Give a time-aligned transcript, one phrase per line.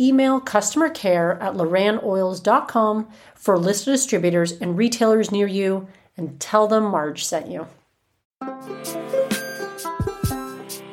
[0.00, 5.86] email customer care at lorannoils.com for a list of distributors and retailers near you
[6.16, 7.66] and tell them Marge sent you.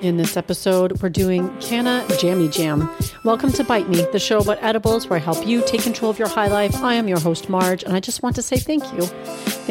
[0.02, 2.90] In this episode, we're doing Canna Jammy Jam.
[3.24, 6.18] Welcome to Bite Me, the show about edibles where I help you take control of
[6.18, 6.76] your high life.
[6.78, 9.08] I am your host, Marge, and I just want to say thank you.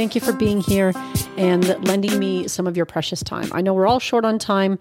[0.00, 0.94] Thank you for being here
[1.36, 3.50] and lending me some of your precious time.
[3.52, 4.78] I know we're all short on time,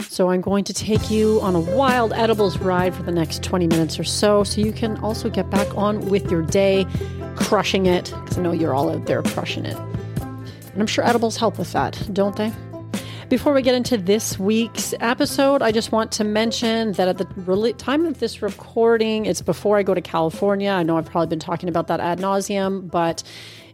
[0.00, 3.66] so I'm going to take you on a wild edibles ride for the next 20
[3.66, 6.86] minutes or so, so you can also get back on with your day,
[7.36, 9.76] crushing it, because I know you're all out there crushing it.
[9.76, 12.50] And I'm sure edibles help with that, don't they?
[13.28, 17.74] Before we get into this week's episode, I just want to mention that at the
[17.76, 20.70] time of this recording, it's before I go to California.
[20.70, 23.22] I know I've probably been talking about that ad nauseum, but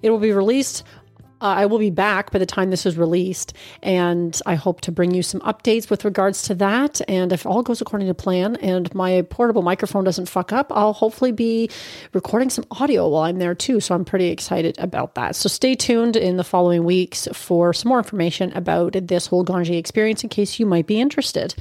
[0.03, 0.85] it will be released
[1.41, 4.93] uh, I will be back by the time this is released, and I hope to
[4.93, 7.01] bring you some updates with regards to that.
[7.09, 10.93] And if all goes according to plan and my portable microphone doesn't fuck up, I'll
[10.93, 11.71] hopefully be
[12.13, 13.79] recording some audio while I'm there too.
[13.79, 15.37] So I'm pretty excited about that.
[15.37, 19.79] So stay tuned in the following weeks for some more information about this whole Ganjier
[19.79, 21.55] experience in case you might be interested.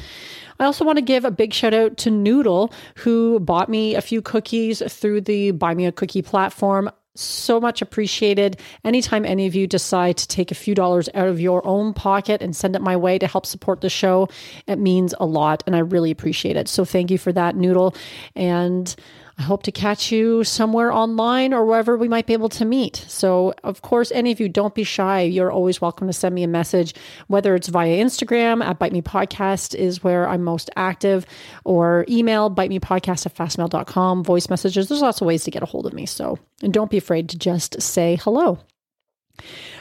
[0.59, 4.01] I also want to give a big shout out to Noodle, who bought me a
[4.01, 8.59] few cookies through the Buy Me a Cookie platform so much appreciated.
[8.83, 12.41] Anytime any of you decide to take a few dollars out of your own pocket
[12.41, 14.27] and send it my way to help support the show,
[14.67, 16.67] it means a lot and I really appreciate it.
[16.67, 17.95] So thank you for that, Noodle.
[18.35, 18.95] And
[19.39, 23.05] I hope to catch you somewhere online or wherever we might be able to meet.
[23.07, 25.21] So, of course, any of you don't be shy.
[25.21, 26.95] You're always welcome to send me a message,
[27.27, 31.27] whether it's via Instagram at Bite Me Podcast is where I'm most active,
[31.65, 34.87] or email bite me podcast at fastmail.com, voice messages.
[34.87, 36.07] There's lots of ways to get a hold of me.
[36.07, 38.57] So, and don't be afraid to just say hello.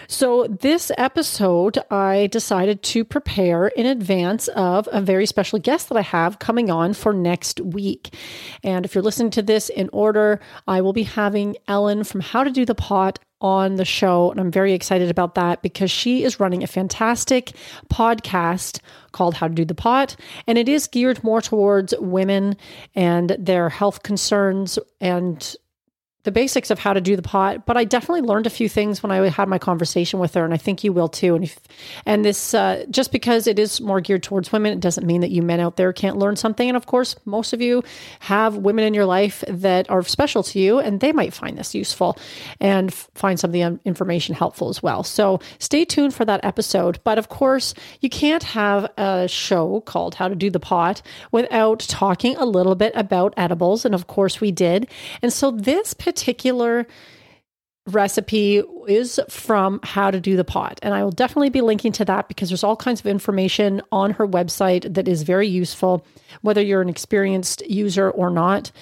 [0.09, 5.99] So, this episode, I decided to prepare in advance of a very special guest that
[5.99, 8.15] I have coming on for next week.
[8.63, 12.45] And if you're listening to this in order, I will be having Ellen from How
[12.45, 14.31] to Do the Pot on the show.
[14.31, 17.53] And I'm very excited about that because she is running a fantastic
[17.93, 18.81] podcast
[19.13, 20.17] called How to Do the Pot.
[20.47, 22.57] And it is geared more towards women
[22.95, 25.57] and their health concerns and
[26.27, 29.01] the basics of how to do the pot, but I definitely learned a few things
[29.01, 31.37] when I had my conversation with her, and I think you will too.
[31.37, 31.59] And if,
[32.05, 35.31] and this uh, just because it is more geared towards women, it doesn't mean that
[35.31, 36.69] you men out there can't learn something.
[36.69, 37.85] And of course, most of you
[38.21, 41.75] have women in your life that are special to you, and they might find this
[41.75, 42.19] useful
[42.61, 45.05] and find some of the information helpful as well.
[45.05, 46.99] So stay tuned for that episode.
[47.05, 51.79] But of course, you can't have a show called How to Do the Pot without
[51.79, 54.89] talking a little bit about edibles, and of course, we did.
[55.23, 56.87] And so this particular
[57.89, 60.81] recipe is from How to Do the Pot.
[60.83, 64.13] And I will definitely be linking to that because there's all kinds of information on
[64.13, 66.05] her website that is very useful,
[66.41, 68.73] whether you're an experienced user or not.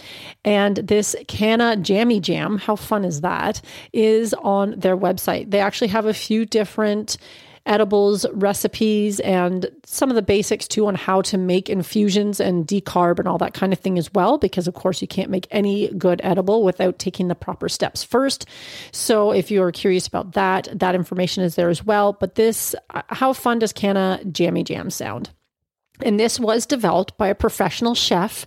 [0.44, 3.60] And this Canna Jammy Jam, how fun is that,
[3.92, 5.50] is on their website.
[5.50, 7.18] They actually have a few different
[7.66, 13.18] edibles recipes and some of the basics too on how to make infusions and decarb
[13.18, 14.38] and all that kind of thing as well.
[14.38, 18.46] Because, of course, you can't make any good edible without taking the proper steps first.
[18.92, 22.12] So, if you're curious about that, that information is there as well.
[22.12, 25.30] But this, uh, how fun does Canna Jammy Jam sound?
[26.02, 28.46] And this was developed by a professional chef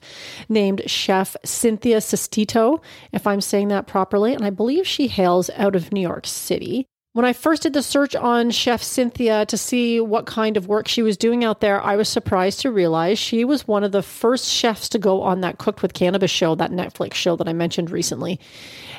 [0.49, 2.81] named Chef Cynthia Sestito,
[3.13, 4.33] if I'm saying that properly.
[4.33, 6.87] And I believe she hails out of New York City.
[7.17, 10.87] When I first did the search on Chef Cynthia to see what kind of work
[10.87, 14.03] she was doing out there, I was surprised to realize she was one of the
[14.03, 17.53] first chefs to go on that Cooked with Cannabis show, that Netflix show that I
[17.53, 18.39] mentioned recently.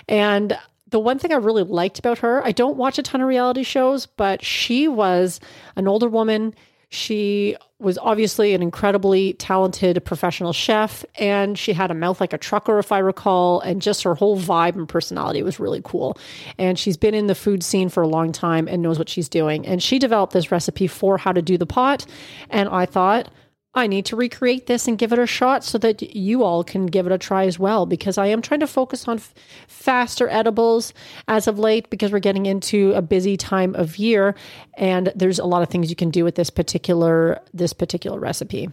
[0.08, 0.58] And
[0.88, 3.62] the one thing I really liked about her, I don't watch a ton of reality
[3.62, 5.38] shows, but she was
[5.76, 6.56] an older woman.
[6.88, 12.38] She was obviously an incredibly talented professional chef, and she had a mouth like a
[12.38, 16.18] trucker, if I recall, and just her whole vibe and personality was really cool.
[16.58, 19.28] And she's been in the food scene for a long time and knows what she's
[19.28, 19.64] doing.
[19.64, 22.04] And she developed this recipe for how to do the pot.
[22.50, 23.30] And I thought,
[23.74, 26.86] I need to recreate this and give it a shot so that you all can
[26.86, 27.86] give it a try as well.
[27.86, 29.34] Because I am trying to focus on f-
[29.68, 30.94] faster edibles
[31.28, 34.34] as of late because we're getting into a busy time of year,
[34.74, 38.70] and there's a lot of things you can do with this particular this particular recipe.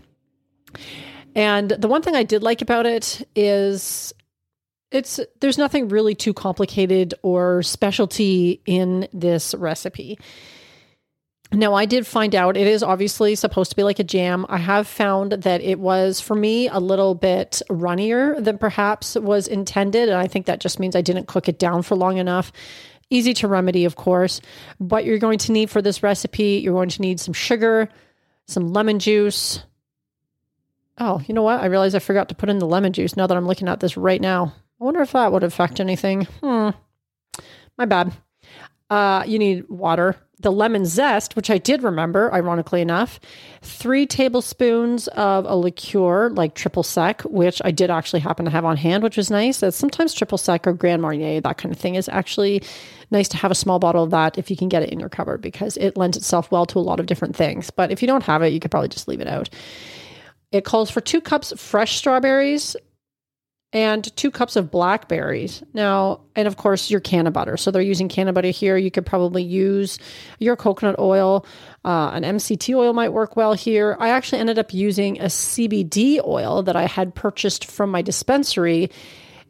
[1.36, 4.14] And the one thing I did like about it is
[4.92, 10.18] it's there's nothing really too complicated or specialty in this recipe.
[11.52, 14.46] Now, I did find out it is obviously supposed to be like a jam.
[14.50, 19.48] I have found that it was, for me, a little bit runnier than perhaps was
[19.48, 20.10] intended.
[20.10, 22.52] And I think that just means I didn't cook it down for long enough.
[23.10, 24.42] Easy to remedy, of course.
[24.80, 27.90] But you're going to need for this recipe, you're going to need some sugar,
[28.48, 29.64] some lemon juice.
[30.98, 31.62] Oh, you know what?
[31.62, 33.80] I realized I forgot to put in the lemon juice now that I'm looking at
[33.80, 34.54] this right now.
[34.82, 36.24] I wonder if that would affect anything.
[36.42, 36.70] Hmm.
[37.78, 38.14] My bad.
[38.90, 43.20] Uh, you need water, the lemon zest, which I did remember, ironically enough,
[43.62, 48.66] three tablespoons of a liqueur like triple sec, which I did actually happen to have
[48.66, 49.60] on hand, which was nice.
[49.60, 52.64] That sometimes triple sec or Grand Marnier, that kind of thing, is actually
[53.12, 55.10] nice to have a small bottle of that if you can get it in your
[55.10, 57.70] cupboard because it lends itself well to a lot of different things.
[57.70, 59.50] But if you don't have it, you could probably just leave it out.
[60.52, 62.76] It calls for two cups fresh strawberries,
[63.76, 65.62] and two cups of blackberries.
[65.74, 67.60] Now, and of course, your cannabutter.
[67.60, 68.78] So they're using cannabutter here.
[68.78, 70.00] You could probably use
[70.40, 71.46] your coconut oil.
[71.84, 73.98] Uh, an MCT oil might work well here.
[74.00, 78.92] I actually ended up using a CBD oil that I had purchased from my dispensary.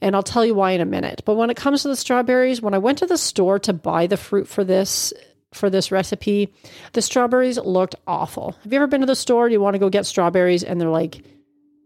[0.02, 1.22] And I'll tell you why in a minute.
[1.24, 4.08] But when it comes to the strawberries, when I went to the store to buy
[4.08, 5.14] the fruit for this
[5.54, 6.52] for this recipe,
[6.94, 8.56] the strawberries looked awful.
[8.64, 9.48] Have you ever been to the store?
[9.48, 11.24] Do You want to go get strawberries and they're like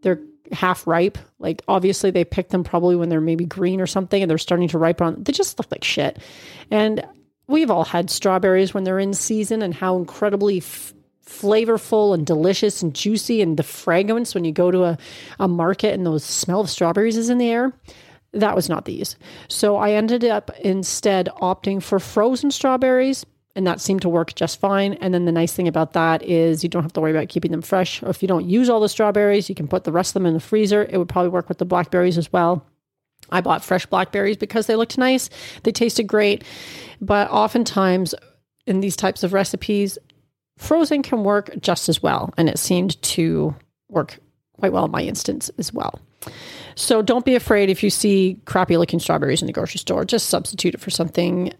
[0.01, 0.21] they're
[0.51, 1.17] half ripe.
[1.39, 4.67] Like obviously they picked them probably when they're maybe green or something and they're starting
[4.69, 6.19] to ripen on they just look like shit.
[6.71, 7.05] And
[7.47, 10.93] we've all had strawberries when they're in season and how incredibly f-
[11.25, 14.97] flavorful and delicious and juicy and the fragrance when you go to a,
[15.39, 17.73] a market and the smell of strawberries is in the air.
[18.33, 19.15] That was not these.
[19.47, 23.25] So I ended up instead opting for frozen strawberries
[23.55, 24.93] and that seemed to work just fine.
[24.95, 27.51] And then the nice thing about that is you don't have to worry about keeping
[27.51, 28.01] them fresh.
[28.03, 30.25] Or if you don't use all the strawberries, you can put the rest of them
[30.25, 30.87] in the freezer.
[30.89, 32.65] It would probably work with the blackberries as well.
[33.31, 35.29] I bought fresh blackberries because they looked nice,
[35.63, 36.43] they tasted great.
[37.01, 38.15] But oftentimes
[38.65, 39.97] in these types of recipes,
[40.57, 42.33] frozen can work just as well.
[42.37, 43.55] And it seemed to
[43.89, 44.19] work
[44.57, 45.99] quite well in my instance as well.
[46.75, 50.29] So don't be afraid if you see crappy looking strawberries in the grocery store, just
[50.29, 51.53] substitute it for something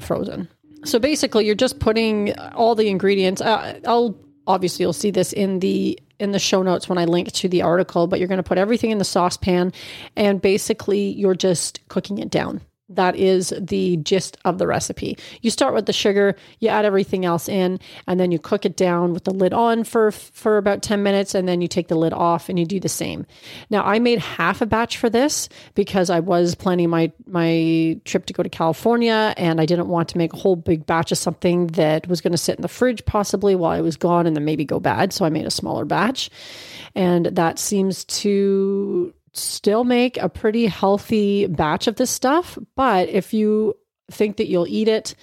[0.00, 0.48] frozen.
[0.84, 3.40] So basically, you're just putting all the ingredients.
[3.40, 7.32] Uh, I'll obviously you'll see this in the in the show notes when I link
[7.32, 9.72] to the article, but you're going to put everything in the saucepan,
[10.16, 12.60] and basically you're just cooking it down.
[12.94, 15.16] That is the gist of the recipe.
[15.40, 18.76] You start with the sugar, you add everything else in, and then you cook it
[18.76, 21.94] down with the lid on for for about 10 minutes and then you take the
[21.94, 23.26] lid off and you do the same.
[23.70, 28.26] Now, I made half a batch for this because I was planning my my trip
[28.26, 31.18] to go to California and I didn't want to make a whole big batch of
[31.18, 34.36] something that was going to sit in the fridge possibly while I was gone and
[34.36, 36.30] then maybe go bad, so I made a smaller batch.
[36.94, 42.58] And that seems to still make a pretty healthy batch of this stuff.
[42.76, 43.74] But if you
[44.10, 45.14] think that you'll eat it,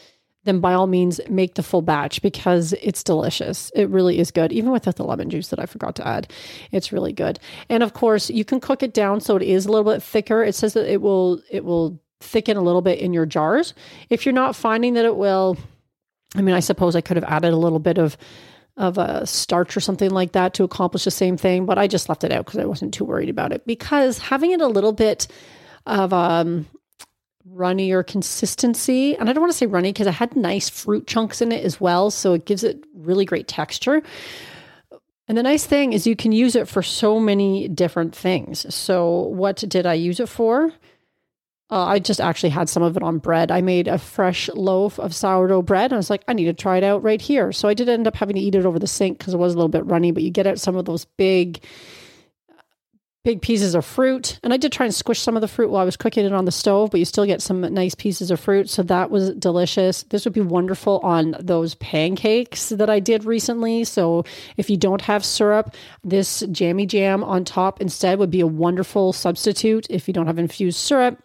[0.46, 3.72] then by all means make the full batch because it's delicious.
[3.76, 6.32] It really is good, even without the lemon juice that I forgot to add.
[6.72, 7.40] It's really good.
[7.70, 10.44] And of course, you can cook it down so it is a little bit thicker.
[10.44, 13.74] It says that it will it will thicken a little bit in your jars.
[14.10, 15.58] If you're not finding that it will,
[16.36, 18.18] I mean, I suppose I could have added a little bit of
[18.80, 22.10] of a starch or something like that to accomplish the same thing, but I just
[22.10, 23.68] left it out because I wasn't too worried about it.
[23.68, 25.28] Because having it a little bit
[25.86, 26.66] of um
[27.52, 31.42] runnier consistency, and I don't want to say runny because I had nice fruit chunks
[31.42, 34.02] in it as well, so it gives it really great texture.
[35.28, 38.74] And the nice thing is you can use it for so many different things.
[38.74, 40.72] So what did I use it for?
[41.72, 43.52] Uh, I just actually had some of it on bread.
[43.52, 45.92] I made a fresh loaf of sourdough bread.
[45.92, 47.52] And I was like, I need to try it out right here.
[47.52, 49.54] So I did end up having to eat it over the sink because it was
[49.54, 51.64] a little bit runny, but you get out some of those big,
[53.24, 54.40] big pieces of fruit.
[54.42, 56.34] And I did try and squish some of the fruit while I was cooking it
[56.34, 58.68] on the stove, but you still get some nice pieces of fruit.
[58.68, 60.02] So that was delicious.
[60.10, 63.84] This would be wonderful on those pancakes that I did recently.
[63.84, 64.26] So
[64.58, 69.14] if you don't have syrup, this jammy jam on top instead would be a wonderful
[69.14, 71.22] substitute if you don't have infused syrup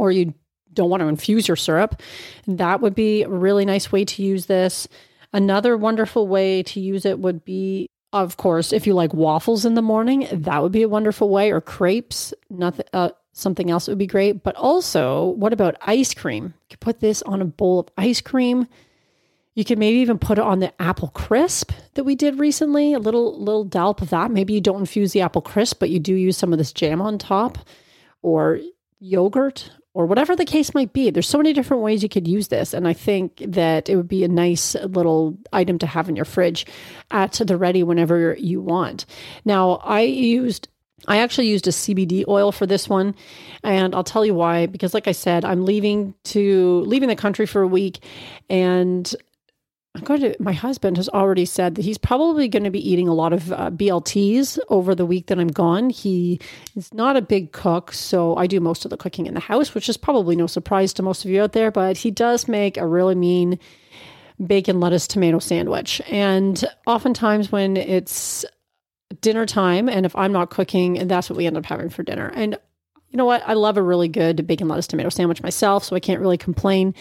[0.00, 0.32] or you
[0.72, 2.00] don't want to infuse your syrup,
[2.46, 4.88] that would be a really nice way to use this.
[5.32, 9.74] Another wonderful way to use it would be, of course, if you like waffles in
[9.74, 12.32] the morning, that would be a wonderful way, or crepes.
[12.48, 14.42] Nothing, uh, something else would be great.
[14.42, 16.44] But also, what about ice cream?
[16.44, 18.66] You could put this on a bowl of ice cream.
[19.54, 22.94] You could maybe even put it on the apple crisp that we did recently.
[22.94, 24.30] A little little dollop of that.
[24.30, 27.02] Maybe you don't infuse the apple crisp, but you do use some of this jam
[27.02, 27.58] on top,
[28.22, 28.60] or
[29.00, 31.10] yogurt or whatever the case might be.
[31.10, 32.72] There's so many different ways you could use this.
[32.72, 36.24] And I think that it would be a nice little item to have in your
[36.24, 36.66] fridge
[37.10, 39.06] at the ready whenever you want.
[39.44, 40.68] Now, I used
[41.08, 43.14] I actually used a CBD oil for this one,
[43.64, 44.66] and I'll tell you why.
[44.66, 48.04] Because, like I said, I'm leaving to leaving the country for a week,
[48.48, 49.12] and
[49.94, 50.36] to.
[50.38, 53.52] My husband has already said that he's probably going to be eating a lot of
[53.52, 55.90] uh, BLTs over the week that I'm gone.
[55.90, 56.40] He
[56.76, 59.74] is not a big cook, so I do most of the cooking in the house,
[59.74, 61.70] which is probably no surprise to most of you out there.
[61.70, 63.58] But he does make a really mean
[64.44, 68.44] bacon, lettuce, tomato sandwich, and oftentimes when it's
[69.20, 72.28] dinner time and if I'm not cooking, that's what we end up having for dinner.
[72.34, 72.56] And
[73.10, 73.42] you know what?
[73.44, 76.94] I love a really good bacon lettuce tomato sandwich myself, so I can't really complain.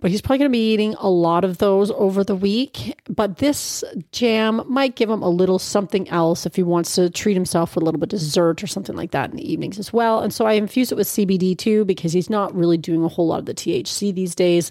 [0.00, 2.94] But he's probably going to be eating a lot of those over the week.
[3.08, 7.34] But this jam might give him a little something else if he wants to treat
[7.34, 9.92] himself with a little bit of dessert or something like that in the evenings as
[9.92, 10.20] well.
[10.20, 13.26] And so I infuse it with CBD too because he's not really doing a whole
[13.26, 14.70] lot of the THC these days.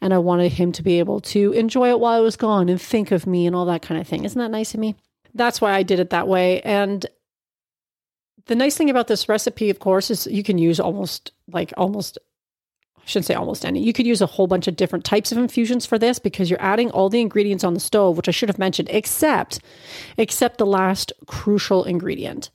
[0.00, 2.80] And I wanted him to be able to enjoy it while I was gone and
[2.80, 4.24] think of me and all that kind of thing.
[4.24, 4.96] Isn't that nice of me?
[5.34, 6.60] that's why I did it that way.
[6.62, 7.04] And
[8.46, 12.18] the nice thing about this recipe, of course, is you can use almost like almost
[13.04, 13.82] I shouldn't say almost any.
[13.82, 16.62] You could use a whole bunch of different types of infusions for this because you're
[16.62, 19.60] adding all the ingredients on the stove, which I should have mentioned, except
[20.16, 22.50] except the last crucial ingredient,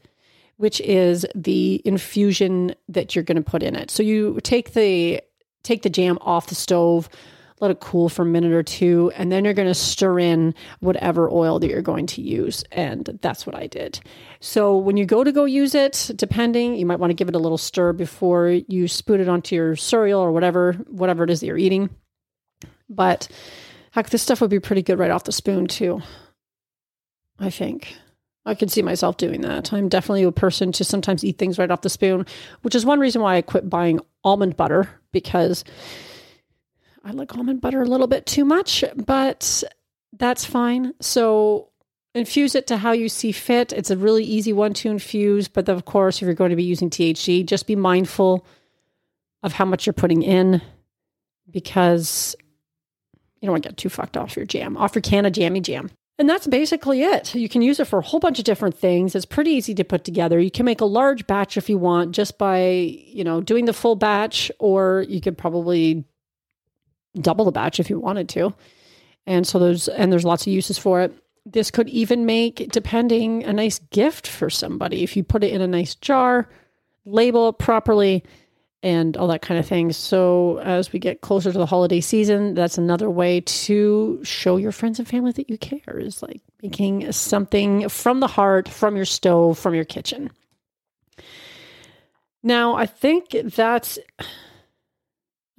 [0.58, 3.91] which is the infusion that you're going to put in it.
[3.91, 5.22] So you take the
[5.62, 7.10] take the jam off the stove,
[7.60, 10.54] let it cool for a minute or two, and then you're going to stir in
[10.80, 12.63] whatever oil that you're going to use.
[12.72, 14.00] And that's what I did.
[14.39, 17.36] So when you go to go use it, depending, you might want to give it
[17.36, 21.42] a little stir before you spoon it onto your cereal or whatever, whatever it is
[21.42, 21.89] that you're eating.
[22.89, 23.28] But
[23.92, 26.01] heck, this stuff would be pretty good right off the spoon too.
[27.39, 27.96] I think.
[28.46, 29.72] I could see myself doing that.
[29.74, 32.25] I'm definitely a person to sometimes eat things right off the spoon,
[32.62, 35.63] which is one reason why I quit buying almond butter because
[37.10, 39.63] I like almond butter a little bit too much, but
[40.13, 40.94] that's fine.
[41.01, 41.70] So
[42.13, 43.74] infuse it to how you see fit.
[43.74, 46.63] It's a really easy one to infuse, but of course, if you're going to be
[46.63, 48.46] using THC, just be mindful
[49.42, 50.62] of how much you're putting in
[51.50, 52.36] because
[53.42, 55.89] you don't want to get too fucked off your jam, off your Canna Jammy Jam.
[56.20, 57.34] And that's basically it.
[57.34, 59.16] You can use it for a whole bunch of different things.
[59.16, 60.39] It's pretty easy to put together.
[60.39, 63.74] You can make a large batch if you want just by, you know, doing the
[63.74, 66.04] full batch or you could probably
[67.16, 68.54] double the batch if you wanted to.
[69.25, 71.13] And so there's and there's lots of uses for it.
[71.46, 75.62] This could even make, depending, a nice gift for somebody if you put it in
[75.62, 76.50] a nice jar,
[77.06, 78.24] label it properly,
[78.84, 79.92] and all that kind of thing.
[79.92, 84.72] So as we get closer to the holiday season, that's another way to show your
[84.72, 86.00] friends and family that you care.
[86.00, 90.32] Is like making something from the heart, from your stove, from your kitchen.
[92.42, 94.00] Now, I think that's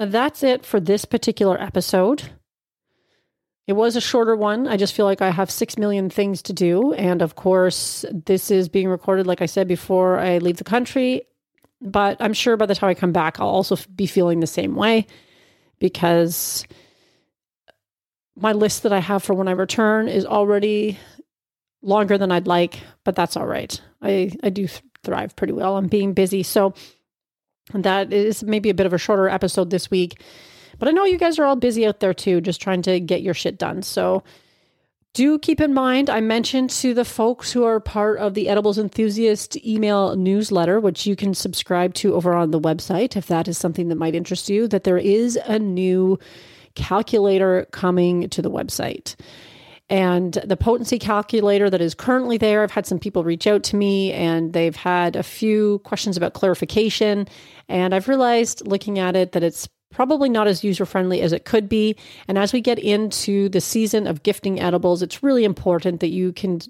[0.06, 2.30] that's it for this particular episode.
[3.66, 4.66] It was a shorter one.
[4.66, 6.92] I just feel like I have six million things to do.
[6.92, 11.22] And of course, this is being recorded, like I said, before I leave the country.
[11.80, 14.74] But I'm sure by the time I come back, I'll also be feeling the same
[14.74, 15.06] way
[15.78, 16.66] because
[18.36, 20.98] my list that I have for when I return is already
[21.82, 23.80] longer than I'd like, but that's all right.
[24.02, 24.66] I, I do
[25.04, 26.42] thrive pretty well I'm being busy.
[26.42, 26.74] So,
[27.74, 30.22] that is maybe a bit of a shorter episode this week.
[30.78, 33.22] But I know you guys are all busy out there too, just trying to get
[33.22, 33.82] your shit done.
[33.82, 34.22] So
[35.12, 38.78] do keep in mind, I mentioned to the folks who are part of the Edibles
[38.78, 43.58] Enthusiast email newsletter, which you can subscribe to over on the website if that is
[43.58, 46.18] something that might interest you, that there is a new
[46.76, 49.16] calculator coming to the website.
[49.90, 53.76] And the potency calculator that is currently there, I've had some people reach out to
[53.76, 57.26] me and they've had a few questions about clarification.
[57.68, 61.44] And I've realized looking at it that it's probably not as user friendly as it
[61.44, 61.96] could be.
[62.28, 66.32] And as we get into the season of gifting edibles, it's really important that you
[66.32, 66.60] can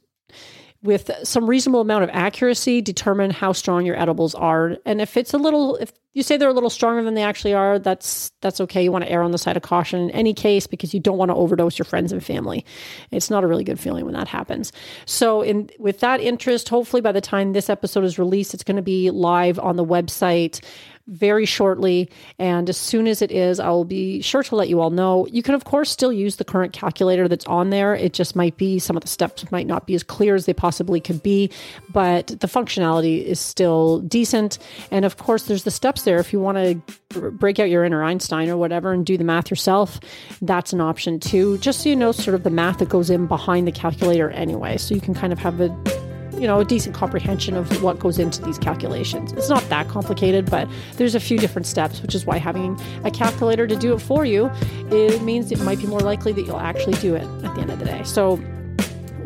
[0.83, 4.79] with some reasonable amount of accuracy determine how strong your edibles are.
[4.87, 7.53] And if it's a little if you say they're a little stronger than they actually
[7.53, 8.83] are that's that's okay.
[8.83, 11.19] You want to err on the side of caution in any case because you don't
[11.19, 12.65] want to overdose your friends and family.
[13.11, 14.73] It's not a really good feeling when that happens.
[15.05, 18.77] So in with that interest hopefully by the time this episode is released it's going
[18.77, 20.65] to be live on the website
[21.11, 22.09] very shortly.
[22.39, 25.27] And as soon as it is, I will be sure to let you all know.
[25.27, 27.95] You can, of course, still use the current calculator that's on there.
[27.95, 30.55] It just might be some of the steps might not be as clear as they
[30.55, 31.51] possibly could be,
[31.93, 34.59] but the functionality is still decent.
[34.91, 36.19] And of course, there's the steps there.
[36.19, 39.51] If you want to break out your inner Einstein or whatever and do the math
[39.51, 39.99] yourself,
[40.41, 41.59] that's an option too.
[41.59, 44.77] Just so you know, sort of the math that goes in behind the calculator anyway.
[44.77, 46.10] So you can kind of have a
[46.41, 49.33] you know, a decent comprehension of what goes into these calculations.
[49.33, 50.67] It's not that complicated, but
[50.97, 54.25] there's a few different steps, which is why having a calculator to do it for
[54.25, 54.51] you,
[54.91, 57.71] it means it might be more likely that you'll actually do it at the end
[57.71, 58.03] of the day.
[58.05, 58.43] So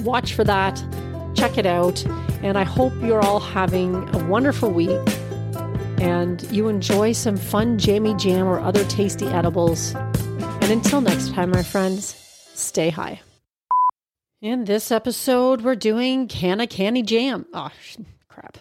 [0.00, 0.82] watch for that,
[1.34, 2.04] check it out,
[2.42, 5.00] and I hope you're all having a wonderful week
[5.98, 9.94] and you enjoy some fun jammy jam or other tasty edibles.
[9.94, 12.06] And until next time, my friends,
[12.54, 13.20] stay high.
[14.44, 17.46] In this episode, we're doing Can a Candy Jam.
[17.54, 17.70] Oh,
[18.28, 18.58] crap.